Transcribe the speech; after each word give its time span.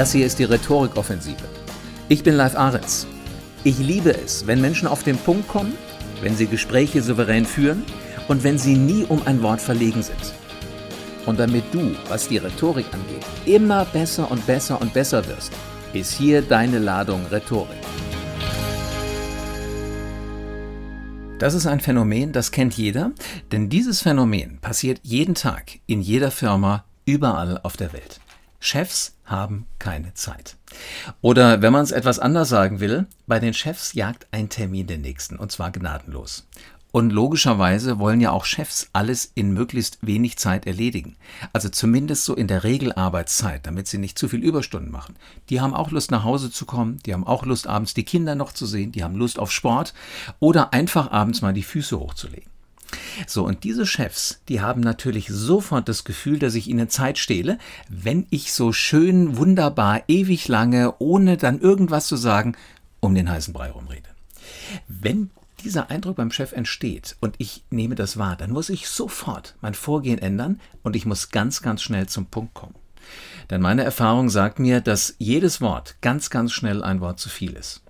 Das 0.00 0.12
hier 0.12 0.24
ist 0.24 0.38
die 0.38 0.44
Rhetorikoffensive. 0.44 1.44
Ich 2.08 2.22
bin 2.22 2.34
Live 2.34 2.56
Ahrens. 2.56 3.06
Ich 3.64 3.78
liebe 3.78 4.16
es, 4.16 4.46
wenn 4.46 4.58
Menschen 4.58 4.88
auf 4.88 5.02
den 5.02 5.18
Punkt 5.18 5.46
kommen, 5.46 5.74
wenn 6.22 6.34
sie 6.34 6.46
Gespräche 6.46 7.02
souverän 7.02 7.44
führen 7.44 7.84
und 8.26 8.42
wenn 8.42 8.56
sie 8.56 8.76
nie 8.76 9.04
um 9.04 9.20
ein 9.26 9.42
Wort 9.42 9.60
verlegen 9.60 10.02
sind. 10.02 10.32
Und 11.26 11.38
damit 11.38 11.64
du, 11.70 11.94
was 12.08 12.28
die 12.28 12.38
Rhetorik 12.38 12.86
angeht, 12.94 13.26
immer 13.44 13.84
besser 13.84 14.30
und 14.30 14.46
besser 14.46 14.80
und 14.80 14.94
besser 14.94 15.28
wirst, 15.28 15.52
ist 15.92 16.14
hier 16.14 16.40
deine 16.40 16.78
Ladung 16.78 17.26
Rhetorik. 17.26 17.76
Das 21.38 21.52
ist 21.52 21.66
ein 21.66 21.80
Phänomen, 21.80 22.32
das 22.32 22.52
kennt 22.52 22.72
jeder, 22.72 23.12
denn 23.52 23.68
dieses 23.68 24.00
Phänomen 24.00 24.60
passiert 24.62 25.00
jeden 25.02 25.34
Tag 25.34 25.72
in 25.86 26.00
jeder 26.00 26.30
Firma 26.30 26.86
überall 27.04 27.60
auf 27.62 27.76
der 27.76 27.92
Welt. 27.92 28.18
Chefs 28.60 29.16
haben 29.24 29.66
keine 29.78 30.12
Zeit. 30.12 30.56
Oder 31.22 31.62
wenn 31.62 31.72
man 31.72 31.82
es 31.82 31.92
etwas 31.92 32.18
anders 32.18 32.50
sagen 32.50 32.78
will, 32.78 33.06
bei 33.26 33.40
den 33.40 33.54
Chefs 33.54 33.94
jagt 33.94 34.26
ein 34.32 34.50
Termin 34.50 34.86
den 34.86 35.00
nächsten, 35.00 35.36
und 35.36 35.50
zwar 35.50 35.72
gnadenlos. 35.72 36.46
Und 36.92 37.10
logischerweise 37.10 37.98
wollen 37.98 38.20
ja 38.20 38.32
auch 38.32 38.44
Chefs 38.44 38.90
alles 38.92 39.30
in 39.34 39.52
möglichst 39.52 39.98
wenig 40.02 40.36
Zeit 40.38 40.66
erledigen. 40.66 41.16
Also 41.52 41.68
zumindest 41.68 42.24
so 42.24 42.34
in 42.34 42.48
der 42.48 42.64
Regelarbeitszeit, 42.64 43.66
damit 43.66 43.86
sie 43.86 43.98
nicht 43.98 44.18
zu 44.18 44.28
viel 44.28 44.42
Überstunden 44.42 44.90
machen. 44.90 45.16
Die 45.48 45.60
haben 45.60 45.72
auch 45.72 45.90
Lust 45.90 46.10
nach 46.10 46.24
Hause 46.24 46.50
zu 46.50 46.66
kommen, 46.66 46.98
die 47.06 47.14
haben 47.14 47.26
auch 47.26 47.46
Lust 47.46 47.66
abends 47.66 47.94
die 47.94 48.04
Kinder 48.04 48.34
noch 48.34 48.52
zu 48.52 48.66
sehen, 48.66 48.92
die 48.92 49.04
haben 49.04 49.14
Lust 49.14 49.38
auf 49.38 49.52
Sport 49.52 49.94
oder 50.38 50.72
einfach 50.72 51.12
abends 51.12 51.42
mal 51.42 51.54
die 51.54 51.62
Füße 51.62 51.98
hochzulegen. 51.98 52.50
So, 53.26 53.44
und 53.44 53.64
diese 53.64 53.86
Chefs, 53.86 54.40
die 54.48 54.60
haben 54.60 54.80
natürlich 54.80 55.28
sofort 55.28 55.88
das 55.88 56.04
Gefühl, 56.04 56.38
dass 56.38 56.54
ich 56.54 56.68
ihnen 56.68 56.88
Zeit 56.88 57.18
stehle, 57.18 57.58
wenn 57.88 58.26
ich 58.30 58.52
so 58.52 58.72
schön, 58.72 59.36
wunderbar, 59.36 60.02
ewig 60.08 60.48
lange, 60.48 60.94
ohne 60.98 61.36
dann 61.36 61.60
irgendwas 61.60 62.06
zu 62.06 62.16
sagen, 62.16 62.56
um 63.00 63.14
den 63.14 63.30
heißen 63.30 63.52
Brei 63.52 63.70
rumrede. 63.70 64.08
Wenn 64.88 65.30
dieser 65.62 65.90
Eindruck 65.90 66.16
beim 66.16 66.30
Chef 66.30 66.52
entsteht 66.52 67.16
und 67.20 67.34
ich 67.38 67.64
nehme 67.70 67.94
das 67.94 68.16
wahr, 68.16 68.36
dann 68.36 68.50
muss 68.50 68.70
ich 68.70 68.88
sofort 68.88 69.56
mein 69.60 69.74
Vorgehen 69.74 70.18
ändern 70.18 70.60
und 70.82 70.96
ich 70.96 71.06
muss 71.06 71.30
ganz, 71.30 71.62
ganz 71.62 71.82
schnell 71.82 72.08
zum 72.08 72.26
Punkt 72.26 72.54
kommen. 72.54 72.74
Denn 73.50 73.60
meine 73.60 73.84
Erfahrung 73.84 74.30
sagt 74.30 74.58
mir, 74.58 74.80
dass 74.80 75.14
jedes 75.18 75.60
Wort 75.60 75.96
ganz, 76.00 76.30
ganz 76.30 76.52
schnell 76.52 76.82
ein 76.82 77.00
Wort 77.00 77.18
zu 77.18 77.28
viel 77.28 77.52
ist. 77.52 77.82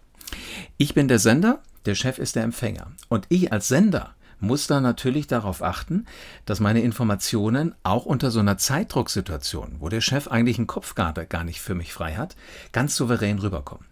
Ich 0.79 0.95
bin 0.95 1.09
der 1.09 1.19
Sender, 1.19 1.63
der 1.85 1.95
Chef 1.95 2.19
ist 2.19 2.37
der 2.37 2.45
Empfänger. 2.45 2.93
Und 3.09 3.27
ich 3.29 3.53
als 3.53 3.69
Sender 3.69 4.15
muss 4.41 4.67
da 4.67 4.81
natürlich 4.81 5.27
darauf 5.27 5.63
achten, 5.63 6.07
dass 6.45 6.61
meine 6.61 6.81
Informationen 6.81 7.75
auch 7.83 8.07
unter 8.07 8.31
so 8.31 8.41
einer 8.41 8.59
Zeitdrucksituation, 8.59 9.77
wo 9.79 9.89
der 9.89 10.01
Chef 10.01 10.29
eigentlich 10.29 10.59
einen 10.59 10.67
Kopf 10.67 10.95
gar 10.95 11.45
nicht 11.45 11.61
für 11.61 11.75
mich 11.75 11.93
frei 11.93 12.15
hat, 12.15 12.37
ganz 12.73 12.97
souverän 12.97 13.39
rüberkommen 13.39 13.91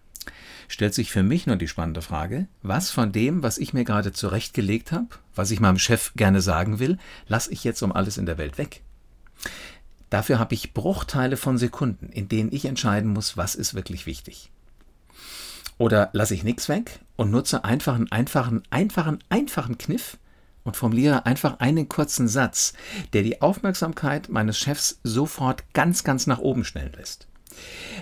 stellt 0.69 0.95
sich 0.95 1.11
für 1.11 1.23
mich 1.23 1.47
nur 1.47 1.57
die 1.57 1.67
spannende 1.67 2.03
Frage, 2.03 2.47
was 2.63 2.91
von 2.91 3.11
dem, 3.11 3.43
was 3.43 3.59
ich 3.59 3.73
mir 3.73 3.85
gerade 3.85 4.13
zurechtgelegt 4.13 4.93
habe, 4.93 5.09
was 5.35 5.51
ich 5.51 5.61
meinem 5.61 5.79
Chef 5.79 6.13
gerne 6.15 6.43
sagen 6.43 6.79
will, 6.79 6.99
lasse 7.27 7.51
ich 7.51 7.65
jetzt 7.65 7.83
um 7.83 7.93
alles 7.93 8.19
in 8.19 8.27
der 8.27 8.39
Welt 8.39 8.59
weg. 8.59 8.83
Dafür 10.11 10.39
habe 10.39 10.55
ich 10.55 10.75
Bruchteile 10.75 11.37
von 11.37 11.59
Sekunden, 11.59 12.11
in 12.11 12.29
denen 12.29 12.53
ich 12.53 12.67
entscheiden 12.67 13.13
muss, 13.13 13.37
was 13.37 13.55
ist 13.55 13.75
wirklich 13.75 14.07
wichtig. 14.07 14.51
Oder 15.79 16.11
lasse 16.13 16.35
ich 16.35 16.45
nichts 16.45 16.69
weg 16.69 17.01
und 17.17 17.31
nutze 17.31 17.65
einfach 17.65 17.95
einen 17.95 18.11
einfachen, 18.11 18.63
einfachen, 18.71 19.19
einfachen 19.29 19.79
Kniff 19.79 20.19
und 20.69 20.77
formuliere 20.77 21.27
einfach 21.27 21.59
einen 21.61 21.89
kurzen 21.89 22.29
Satz, 22.29 22.75
der 23.15 23.23
die 23.23 23.41
Aufmerksamkeit 23.43 24.29
meines 24.29 24.59
Chefs 24.59 25.01
sofort 25.03 25.65
ganz, 25.73 26.05
ganz 26.05 26.27
nach 26.27 26.39
oben 26.39 26.63
schnellen 26.65 26.93
lässt. 26.93 27.27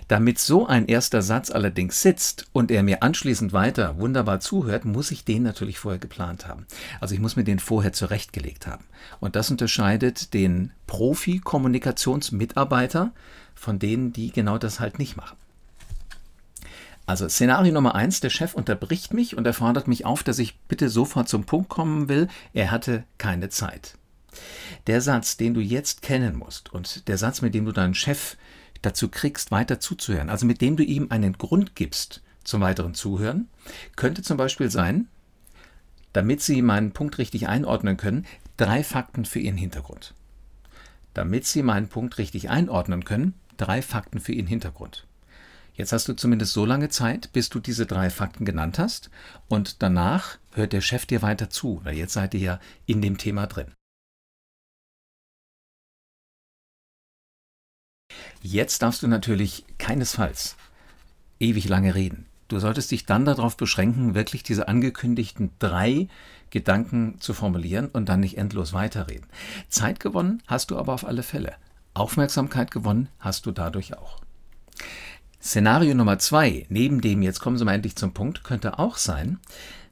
Damit 0.08 0.40
so 0.40 0.66
ein 0.66 0.86
erster 0.86 1.22
Satz 1.22 1.52
allerdings 1.52 2.02
sitzt 2.02 2.48
und 2.52 2.72
er 2.72 2.82
mir 2.82 3.04
anschließend 3.04 3.54
weiter 3.54 3.98
wunderbar 3.98 4.40
zuhört, 4.40 4.84
muss 4.84 5.12
ich 5.12 5.24
den 5.24 5.44
natürlich 5.44 5.78
vorher 5.78 6.00
geplant 6.00 6.48
haben. 6.48 6.66
Also 7.00 7.14
ich 7.14 7.20
muss 7.20 7.36
mir 7.36 7.44
den 7.44 7.60
vorher 7.60 7.94
zurechtgelegt 7.94 8.66
haben. 8.66 8.84
Und 9.20 9.36
das 9.36 9.50
unterscheidet 9.50 10.34
den 10.34 10.72
Profi-Kommunikationsmitarbeiter 10.88 13.12
von 13.54 13.78
denen, 13.78 14.12
die 14.12 14.32
genau 14.32 14.58
das 14.58 14.80
halt 14.80 14.98
nicht 14.98 15.16
machen. 15.16 15.36
Also 17.06 17.28
Szenario 17.28 17.72
Nummer 17.72 17.94
eins, 17.94 18.18
der 18.18 18.30
Chef 18.30 18.54
unterbricht 18.54 19.14
mich 19.14 19.36
und 19.36 19.46
er 19.46 19.54
fordert 19.54 19.86
mich 19.86 20.04
auf, 20.04 20.24
dass 20.24 20.40
ich 20.40 20.58
bitte 20.62 20.88
sofort 20.88 21.28
zum 21.28 21.44
Punkt 21.44 21.68
kommen 21.68 22.08
will. 22.08 22.26
Er 22.52 22.72
hatte 22.72 23.04
keine 23.16 23.48
Zeit. 23.48 23.96
Der 24.88 25.00
Satz, 25.00 25.36
den 25.36 25.54
du 25.54 25.60
jetzt 25.60 26.02
kennen 26.02 26.36
musst 26.36 26.72
und 26.72 27.06
der 27.08 27.16
Satz, 27.16 27.42
mit 27.42 27.54
dem 27.54 27.64
du 27.64 27.72
deinen 27.72 27.94
Chef 27.94 28.36
dazu 28.82 29.08
kriegst, 29.08 29.52
weiter 29.52 29.80
zuzuhören, 29.80 30.28
also 30.28 30.46
mit 30.46 30.60
dem 30.60 30.76
du 30.76 30.82
ihm 30.82 31.06
einen 31.10 31.34
Grund 31.38 31.76
gibst 31.76 32.22
zum 32.44 32.60
weiteren 32.60 32.94
Zuhören, 32.94 33.48
könnte 33.94 34.22
zum 34.22 34.36
Beispiel 34.36 34.70
sein, 34.70 35.08
damit 36.12 36.42
Sie 36.42 36.60
meinen 36.60 36.92
Punkt 36.92 37.18
richtig 37.18 37.48
einordnen 37.48 37.96
können, 37.96 38.26
drei 38.56 38.82
Fakten 38.82 39.24
für 39.24 39.38
Ihren 39.38 39.56
Hintergrund. 39.56 40.14
Damit 41.14 41.46
Sie 41.46 41.62
meinen 41.62 41.88
Punkt 41.88 42.18
richtig 42.18 42.50
einordnen 42.50 43.04
können, 43.04 43.34
drei 43.56 43.80
Fakten 43.80 44.20
für 44.20 44.32
Ihren 44.32 44.46
Hintergrund. 44.46 45.06
Jetzt 45.76 45.92
hast 45.92 46.08
du 46.08 46.14
zumindest 46.14 46.54
so 46.54 46.64
lange 46.64 46.88
Zeit, 46.88 47.32
bis 47.32 47.50
du 47.50 47.60
diese 47.60 47.86
drei 47.86 48.08
Fakten 48.10 48.44
genannt 48.44 48.78
hast 48.78 49.10
und 49.46 49.82
danach 49.82 50.38
hört 50.52 50.72
der 50.72 50.80
Chef 50.80 51.04
dir 51.04 51.22
weiter 51.22 51.50
zu, 51.50 51.80
weil 51.84 51.96
jetzt 51.96 52.14
seid 52.14 52.34
ihr 52.34 52.40
ja 52.40 52.60
in 52.86 53.02
dem 53.02 53.18
Thema 53.18 53.46
drin. 53.46 53.72
Jetzt 58.42 58.82
darfst 58.82 59.02
du 59.02 59.08
natürlich 59.08 59.64
keinesfalls 59.78 60.56
ewig 61.40 61.68
lange 61.68 61.94
reden. 61.94 62.26
Du 62.48 62.58
solltest 62.58 62.90
dich 62.90 63.06
dann 63.06 63.24
darauf 63.24 63.56
beschränken, 63.56 64.14
wirklich 64.14 64.42
diese 64.42 64.68
angekündigten 64.68 65.50
drei 65.58 66.08
Gedanken 66.50 67.20
zu 67.20 67.34
formulieren 67.34 67.88
und 67.88 68.08
dann 68.08 68.20
nicht 68.20 68.38
endlos 68.38 68.72
weiterreden. 68.72 69.26
Zeit 69.68 70.00
gewonnen 70.00 70.42
hast 70.46 70.70
du 70.70 70.78
aber 70.78 70.94
auf 70.94 71.04
alle 71.04 71.24
Fälle. 71.24 71.56
Aufmerksamkeit 71.92 72.70
gewonnen 72.70 73.08
hast 73.18 73.46
du 73.46 73.50
dadurch 73.50 73.98
auch. 73.98 74.25
Szenario 75.46 75.94
Nummer 75.94 76.18
zwei, 76.18 76.66
neben 76.70 77.00
dem, 77.00 77.22
jetzt 77.22 77.38
kommen 77.38 77.56
Sie 77.56 77.64
mal 77.64 77.74
endlich 77.74 77.94
zum 77.94 78.12
Punkt, 78.12 78.42
könnte 78.42 78.80
auch 78.80 78.96
sein, 78.96 79.38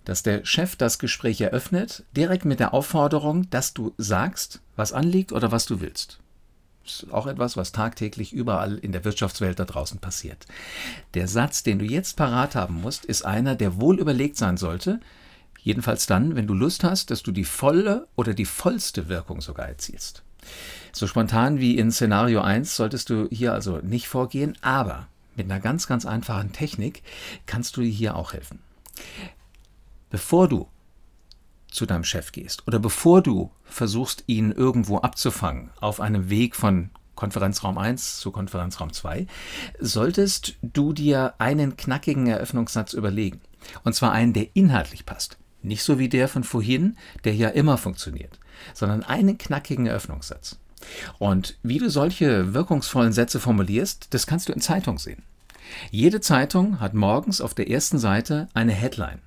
dass 0.04 0.24
der 0.24 0.44
Chef 0.44 0.74
das 0.74 0.98
Gespräch 0.98 1.40
eröffnet, 1.40 2.02
direkt 2.16 2.44
mit 2.44 2.58
der 2.58 2.74
Aufforderung, 2.74 3.48
dass 3.50 3.72
du 3.72 3.94
sagst, 3.96 4.60
was 4.74 4.92
anliegt 4.92 5.30
oder 5.30 5.52
was 5.52 5.64
du 5.64 5.80
willst. 5.80 6.18
Das 6.82 7.04
ist 7.04 7.12
auch 7.12 7.28
etwas, 7.28 7.56
was 7.56 7.70
tagtäglich 7.70 8.32
überall 8.32 8.78
in 8.78 8.90
der 8.90 9.04
Wirtschaftswelt 9.04 9.60
da 9.60 9.64
draußen 9.64 10.00
passiert. 10.00 10.44
Der 11.14 11.28
Satz, 11.28 11.62
den 11.62 11.78
du 11.78 11.84
jetzt 11.84 12.16
parat 12.16 12.56
haben 12.56 12.80
musst, 12.80 13.04
ist 13.04 13.24
einer, 13.24 13.54
der 13.54 13.80
wohl 13.80 14.00
überlegt 14.00 14.36
sein 14.36 14.56
sollte. 14.56 14.98
Jedenfalls 15.60 16.06
dann, 16.06 16.34
wenn 16.34 16.48
du 16.48 16.54
Lust 16.54 16.82
hast, 16.82 17.12
dass 17.12 17.22
du 17.22 17.30
die 17.30 17.44
volle 17.44 18.08
oder 18.16 18.34
die 18.34 18.44
vollste 18.44 19.08
Wirkung 19.08 19.40
sogar 19.40 19.68
erzielst. 19.68 20.24
So 20.90 21.06
spontan 21.06 21.60
wie 21.60 21.78
in 21.78 21.92
Szenario 21.92 22.40
1 22.40 22.74
solltest 22.74 23.08
du 23.08 23.28
hier 23.30 23.52
also 23.52 23.78
nicht 23.78 24.08
vorgehen, 24.08 24.58
aber 24.60 25.06
mit 25.36 25.50
einer 25.50 25.60
ganz, 25.60 25.86
ganz 25.86 26.06
einfachen 26.06 26.52
Technik 26.52 27.02
kannst 27.46 27.76
du 27.76 27.82
dir 27.82 27.90
hier 27.90 28.16
auch 28.16 28.32
helfen. 28.32 28.60
Bevor 30.10 30.48
du 30.48 30.68
zu 31.70 31.86
deinem 31.86 32.04
Chef 32.04 32.32
gehst 32.32 32.66
oder 32.66 32.78
bevor 32.78 33.22
du 33.22 33.50
versuchst, 33.64 34.24
ihn 34.26 34.52
irgendwo 34.52 34.98
abzufangen 34.98 35.70
auf 35.80 36.00
einem 36.00 36.30
Weg 36.30 36.54
von 36.54 36.90
Konferenzraum 37.16 37.78
1 37.78 38.18
zu 38.18 38.30
Konferenzraum 38.30 38.92
2, 38.92 39.26
solltest 39.78 40.56
du 40.62 40.92
dir 40.92 41.34
einen 41.38 41.76
knackigen 41.76 42.26
Eröffnungssatz 42.26 42.92
überlegen. 42.92 43.40
Und 43.82 43.94
zwar 43.94 44.12
einen, 44.12 44.32
der 44.32 44.54
inhaltlich 44.54 45.06
passt. 45.06 45.38
Nicht 45.62 45.82
so 45.82 45.98
wie 45.98 46.08
der 46.08 46.28
von 46.28 46.44
vorhin, 46.44 46.96
der 47.24 47.34
ja 47.34 47.48
immer 47.48 47.78
funktioniert, 47.78 48.38
sondern 48.74 49.02
einen 49.02 49.38
knackigen 49.38 49.86
Eröffnungssatz. 49.86 50.58
Und 51.18 51.56
wie 51.62 51.78
du 51.78 51.88
solche 51.88 52.52
wirkungsvollen 52.52 53.12
Sätze 53.12 53.40
formulierst, 53.40 54.12
das 54.12 54.26
kannst 54.26 54.48
du 54.48 54.52
in 54.52 54.60
Zeitung 54.60 54.98
sehen. 54.98 55.22
Jede 55.90 56.20
Zeitung 56.20 56.80
hat 56.80 56.94
morgens 56.94 57.40
auf 57.40 57.54
der 57.54 57.70
ersten 57.70 57.98
Seite 57.98 58.48
eine 58.54 58.72
Headline. 58.72 59.20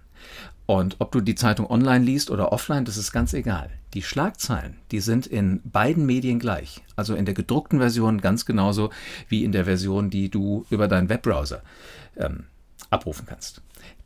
Und 0.66 0.98
ob 1.00 1.14
du 1.14 1.22
die 1.22 1.36
Zeitung 1.36 1.70
online 1.70 2.04
liest 2.04 2.30
oder 2.30 2.52
offline, 2.52 2.84
das 2.84 2.98
ist 2.98 3.14
ganz 3.14 3.34
egal. 3.34 3.70
Die 3.94 4.04
Schlagzeilen, 4.04 4.76
die 4.92 5.00
sind 5.00 5.26
in 5.26 5.62
beiden 5.64 6.06
Medien 6.06 6.40
gleich. 6.40 6.82
Also 6.98 7.16
in 7.16 7.24
der 7.24 7.34
gedruckten 7.34 7.80
Version 7.80 8.20
ganz 8.20 8.46
genauso 8.46 8.90
wie 9.30 9.46
in 9.46 9.54
der 9.54 9.64
Version, 9.64 10.10
die 10.10 10.30
du 10.30 10.66
über 10.70 10.90
deinen 10.90 11.08
Webbrowser 11.08 11.64
ähm, 12.18 12.48
abrufen 12.90 13.26
kannst. 13.26 13.62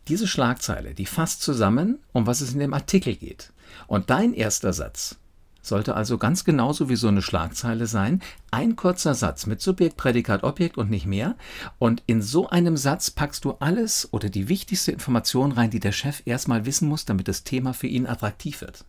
Diese 0.07 0.27
Schlagzeile, 0.27 0.93
die 0.93 1.07
fasst 1.07 1.41
zusammen, 1.41 1.97
um 2.11 2.27
was 2.27 2.41
es 2.41 2.53
in 2.53 2.59
dem 2.59 2.73
Artikel 2.75 3.15
geht. 3.15 3.51
Und 3.87 4.11
dein 4.11 4.33
erster 4.33 4.73
Satz 4.73 5.17
sollte 5.61 5.95
also 5.95 6.17
ganz 6.17 6.43
genauso 6.43 6.89
wie 6.89 6.95
so 6.95 7.07
eine 7.07 7.21
Schlagzeile 7.21 7.87
sein, 7.87 8.21
ein 8.49 8.75
kurzer 8.75 9.13
Satz 9.13 9.45
mit 9.45 9.61
Subjekt, 9.61 9.97
Prädikat, 9.97 10.43
Objekt 10.43 10.77
und 10.77 10.89
nicht 10.89 11.05
mehr. 11.05 11.35
Und 11.79 12.03
in 12.07 12.21
so 12.21 12.49
einem 12.49 12.77
Satz 12.77 13.11
packst 13.11 13.45
du 13.45 13.51
alles 13.59 14.09
oder 14.11 14.29
die 14.29 14.49
wichtigste 14.49 14.91
Information 14.91 15.51
rein, 15.51 15.69
die 15.69 15.79
der 15.79 15.91
Chef 15.91 16.21
erstmal 16.25 16.65
wissen 16.65 16.87
muss, 16.87 17.05
damit 17.05 17.27
das 17.27 17.43
Thema 17.43 17.73
für 17.73 17.87
ihn 17.87 18.07
attraktiv 18.07 18.61
wird. 18.61 18.85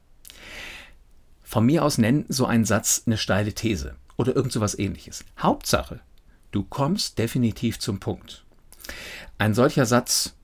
Von 1.42 1.66
mir 1.66 1.84
aus 1.84 1.98
nenn 1.98 2.24
so 2.28 2.46
einen 2.46 2.64
Satz 2.64 3.02
eine 3.06 3.18
steile 3.18 3.52
These 3.52 3.96
oder 4.16 4.34
irgend 4.34 4.52
sowas 4.52 4.78
ähnliches. 4.78 5.24
Hauptsache, 5.38 6.00
Du 6.52 6.62
kommst 6.62 7.18
definitiv 7.18 7.78
zum 7.78 7.98
Punkt. 7.98 8.44
Ein 9.38 9.54
solcher 9.54 9.86
Satz 9.86 10.34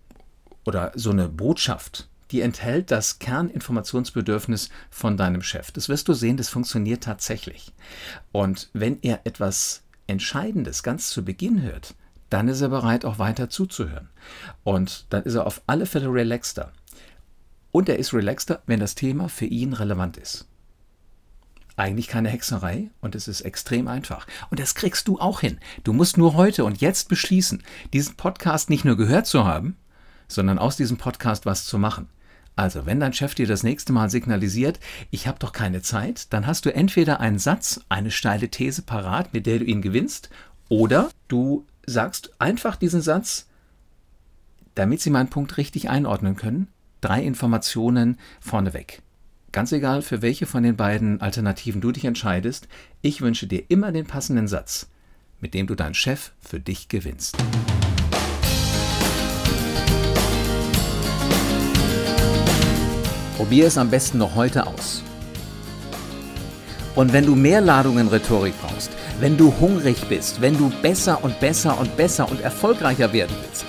oder 0.64 0.90
so 0.94 1.10
eine 1.10 1.28
Botschaft, 1.28 2.08
die 2.30 2.40
enthält 2.40 2.90
das 2.90 3.19
Kerninformationsbedürfnis 3.19 4.70
von 4.90 5.16
deinem 5.16 5.42
Chef. 5.42 5.70
Das 5.72 5.88
wirst 5.88 6.08
du 6.08 6.14
sehen, 6.14 6.36
das 6.36 6.48
funktioniert 6.48 7.04
tatsächlich. 7.04 7.72
Und 8.32 8.70
wenn 8.72 8.98
er 9.02 9.20
etwas 9.25 9.82
Entscheidendes 10.06 10.82
ganz 10.82 11.10
zu 11.10 11.25
Beginn 11.25 11.62
hört, 11.62 11.94
dann 12.30 12.48
ist 12.48 12.60
er 12.60 12.69
bereit, 12.69 13.04
auch 13.04 13.19
weiter 13.19 13.48
zuzuhören. 13.48 14.08
Und 14.64 15.06
dann 15.10 15.22
ist 15.22 15.34
er 15.34 15.46
auf 15.46 15.62
alle 15.66 15.86
Fälle 15.86 16.12
relaxter. 16.12 16.72
Und 17.70 17.88
er 17.88 17.98
ist 17.98 18.12
relaxter, 18.12 18.62
wenn 18.66 18.80
das 18.80 18.94
Thema 18.94 19.28
für 19.28 19.46
ihn 19.46 19.72
relevant 19.72 20.16
ist. 20.16 20.46
Eigentlich 21.76 22.08
keine 22.08 22.28
Hexerei 22.28 22.90
und 23.00 23.14
es 23.14 23.28
ist 23.28 23.42
extrem 23.42 23.86
einfach. 23.86 24.26
Und 24.50 24.58
das 24.58 24.75
kriegst 24.75 25.06
du 25.06 25.20
auch 25.20 25.40
hin. 25.40 25.60
Du 25.84 25.92
musst 25.92 26.19
nur 26.19 26.34
heute 26.34 26.64
und 26.64 26.80
jetzt 26.80 27.08
beschließen, 27.08 27.62
diesen 27.92 28.16
Podcast 28.16 28.69
nicht 28.69 28.84
nur 28.84 28.96
gehört 28.96 29.26
zu 29.26 29.44
haben, 29.44 29.76
sondern 30.26 30.58
aus 30.58 30.76
diesem 30.76 30.96
Podcast 30.96 31.46
was 31.46 31.66
zu 31.66 31.78
machen. 31.78 32.08
Also, 32.58 32.87
wenn 32.87 32.99
dein 32.99 33.12
Chef 33.12 33.37
dir 33.37 33.46
das 33.46 33.62
nächste 33.62 33.93
Mal 33.93 34.10
signalisiert, 34.10 34.81
ich 35.12 35.28
habe 35.28 35.38
doch 35.38 35.52
keine 35.52 35.81
Zeit, 35.81 36.32
dann 36.32 36.44
hast 36.44 36.66
du 36.66 36.75
entweder 36.75 37.20
einen 37.20 37.38
Satz, 37.38 37.81
eine 37.88 38.10
steile 38.10 38.49
These 38.49 38.82
parat, 38.82 39.32
mit 39.32 39.46
der 39.46 39.60
du 39.60 39.64
ihn 39.64 39.81
gewinnst, 39.81 40.28
oder 40.69 41.08
du 41.28 41.66
sagst 41.87 42.32
einfach 42.40 42.75
diesen 42.75 43.00
Satz, 43.00 43.46
damit 44.75 45.00
sie 45.00 45.10
meinen 45.10 45.31
Punkt 45.31 45.56
richtig 45.56 45.88
einordnen 45.88 46.34
können, 46.34 46.66
drei 47.00 47.22
Informationen 47.22 48.19
vorneweg. 48.40 49.02
Ganz 49.52 49.70
egal, 49.70 50.02
für 50.02 50.20
welche 50.20 50.46
von 50.46 50.64
den 50.64 50.75
beiden 50.75 51.20
Alternativen 51.20 51.81
du 51.81 51.93
dich 51.93 52.06
entscheidest, 52.06 52.66
ich 53.02 53.20
wünsche 53.20 53.46
dir 53.46 53.62
immer 53.69 53.93
den 53.93 54.08
passenden 54.08 54.49
Satz, 54.49 54.88
mit 55.38 55.54
dem 55.54 55.69
du 55.69 55.76
deinen 55.76 55.94
Chef 55.94 56.32
für 56.40 56.58
dich 56.58 56.88
gewinnst. 56.88 57.37
Probier 63.38 63.69
es 63.69 63.79
am 63.79 63.88
besten 63.88 64.19
noch 64.19 64.35
heute 64.35 64.67
aus. 64.67 65.02
Und 66.96 67.12
wenn 67.12 67.25
du 67.25 67.37
mehr 67.37 67.61
Ladungen 67.61 68.08
Rhetorik 68.08 68.55
brauchst, 68.61 68.90
wenn 69.20 69.37
du 69.37 69.55
hungrig 69.61 70.08
bist, 70.08 70.40
wenn 70.40 70.58
du 70.58 70.73
besser 70.82 71.23
und 71.23 71.40
besser 71.40 71.79
und 71.79 71.96
besser 71.96 72.29
und 72.29 72.40
erfolgreicher 72.40 73.12
werden 73.12 73.37
willst, 73.40 73.64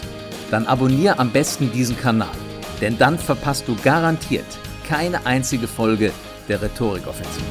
dann 0.49 0.65
abonniere 0.65 1.19
am 1.19 1.29
besten 1.29 1.71
diesen 1.71 1.95
Kanal, 1.95 2.35
denn 2.81 2.97
dann 2.97 3.19
verpasst 3.19 3.67
du 3.67 3.75
garantiert 3.83 4.47
keine 4.87 5.23
einzige 5.27 5.67
Folge 5.67 6.11
der 6.47 6.63
Rhetorikoffensive. 6.63 7.45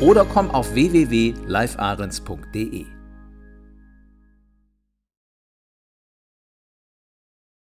Oder 0.00 0.24
komm 0.24 0.50
auf 0.50 0.74
www.livearens.de. 0.74 2.91